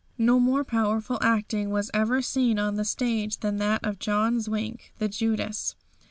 [0.17, 4.91] No more powerful acting was ever seen on the stage than that of John Zwink,
[4.97, 5.75] the Judas.